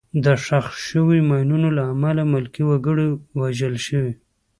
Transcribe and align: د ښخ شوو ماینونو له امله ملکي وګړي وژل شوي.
د 0.23 0.25
ښخ 0.45 0.65
شوو 0.87 1.15
ماینونو 1.29 1.69
له 1.77 1.83
امله 1.93 2.23
ملکي 2.33 2.63
وګړي 2.65 3.07
وژل 3.39 3.75
شوي. 3.87 4.13